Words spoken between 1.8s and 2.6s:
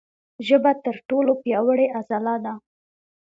عضله ده.